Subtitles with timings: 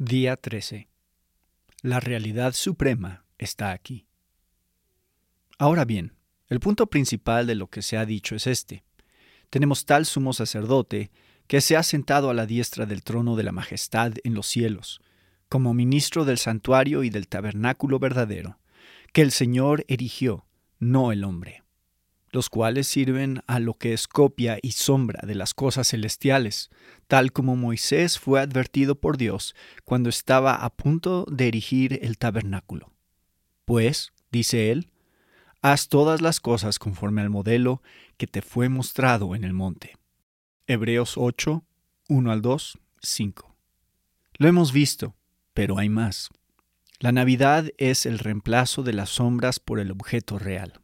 [0.00, 0.88] Día 13.
[1.82, 4.06] La realidad suprema está aquí.
[5.58, 6.14] Ahora bien,
[6.46, 8.84] el punto principal de lo que se ha dicho es este.
[9.50, 11.10] Tenemos tal sumo sacerdote
[11.48, 15.00] que se ha sentado a la diestra del trono de la majestad en los cielos,
[15.48, 18.60] como ministro del santuario y del tabernáculo verdadero,
[19.12, 20.46] que el Señor erigió,
[20.78, 21.64] no el hombre
[22.30, 26.70] los cuales sirven a lo que es copia y sombra de las cosas celestiales,
[27.06, 29.54] tal como Moisés fue advertido por Dios
[29.84, 32.92] cuando estaba a punto de erigir el tabernáculo.
[33.64, 34.90] Pues, dice él,
[35.62, 37.82] haz todas las cosas conforme al modelo
[38.16, 39.96] que te fue mostrado en el monte.
[40.66, 41.64] Hebreos 8,
[42.08, 43.56] 1 al 2, 5.
[44.38, 45.16] Lo hemos visto,
[45.54, 46.30] pero hay más.
[47.00, 50.80] La Navidad es el reemplazo de las sombras por el objeto real.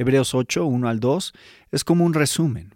[0.00, 1.34] Hebreos 8, 1 al 2,
[1.72, 2.74] es como un resumen.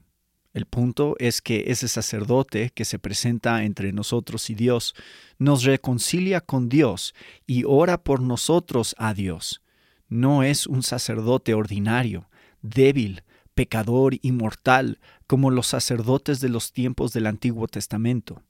[0.53, 4.95] El punto es que ese sacerdote que se presenta entre nosotros y Dios
[5.39, 7.15] nos reconcilia con Dios
[7.47, 9.63] y ora por nosotros a Dios.
[10.07, 12.29] No es un sacerdote ordinario,
[12.61, 13.23] débil,
[13.55, 18.43] pecador y mortal como los sacerdotes de los tiempos del Antiguo Testamento.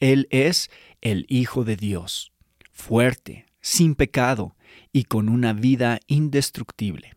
[0.00, 2.30] Él es el Hijo de Dios,
[2.74, 4.54] fuerte, sin pecado
[4.92, 7.15] y con una vida indestructible.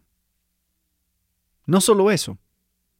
[1.70, 2.40] No solo eso,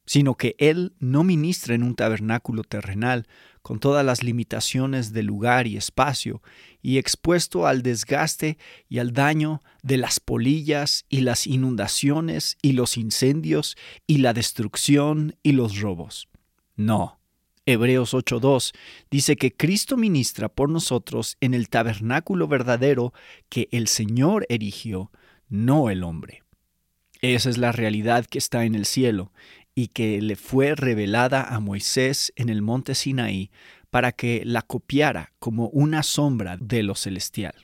[0.06, 3.26] sino que Él no ministra en un tabernáculo terrenal
[3.62, 6.40] con todas las limitaciones de lugar y espacio,
[6.80, 12.96] y expuesto al desgaste y al daño de las polillas y las inundaciones y los
[12.96, 16.28] incendios y la destrucción y los robos.
[16.76, 17.18] No.
[17.66, 18.72] Hebreos 8.2
[19.10, 23.12] dice que Cristo ministra por nosotros en el tabernáculo verdadero
[23.48, 25.10] que el Señor erigió,
[25.48, 26.44] no el hombre.
[27.22, 29.32] Esa es la realidad que está en el cielo
[29.74, 33.50] y que le fue revelada a Moisés en el monte Sinaí
[33.90, 37.54] para que la copiara como una sombra de lo celestial.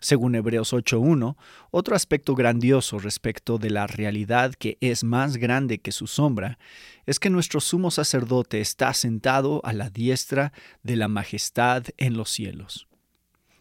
[0.00, 1.36] Según Hebreos 8.1,
[1.70, 6.58] otro aspecto grandioso respecto de la realidad que es más grande que su sombra
[7.04, 12.30] es que nuestro sumo sacerdote está sentado a la diestra de la majestad en los
[12.30, 12.89] cielos.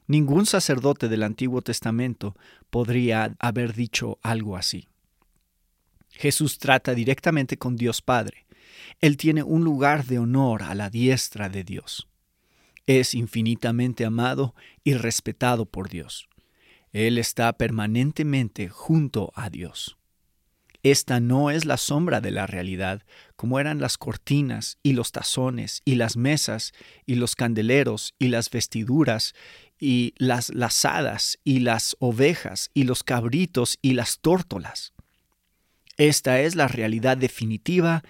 [0.09, 2.36] Ningún sacerdote del Antiguo Testamento
[2.72, 4.88] podría haber dicho algo así.
[6.09, 8.47] Jesús trata directamente con Dios Padre.
[9.02, 12.08] Él tiene un lugar de honor a la diestra de Dios.
[12.88, 16.28] Es infinitamente amado y respetado por Dios.
[16.91, 19.99] Él está permanentemente junto a Dios.
[20.81, 23.03] Esta no es la sombra de la realidad,
[23.35, 26.72] como eran las cortinas y los tazones y las mesas
[27.06, 29.34] y los candeleros y las vestiduras
[29.78, 34.94] y las lazadas y las ovejas y los cabritos y las tórtolas.
[35.97, 38.03] Esta es la realidad definitiva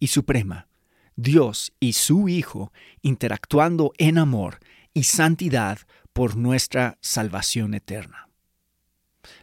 [0.00, 0.66] y suprema.
[1.14, 2.72] Dios y su Hijo
[3.02, 4.58] interactuando en amor
[4.92, 5.78] y santidad
[6.12, 8.28] por nuestra salvación eterna.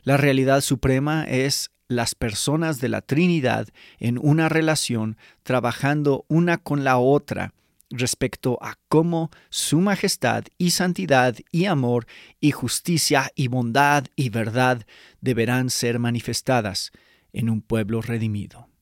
[0.03, 3.67] La realidad suprema es las personas de la Trinidad
[3.99, 7.53] en una relación trabajando una con la otra
[7.89, 12.07] respecto a cómo su majestad y santidad y amor
[12.39, 14.85] y justicia y bondad y verdad
[15.21, 16.91] deberán ser manifestadas
[17.33, 18.72] en un pueblo redimido.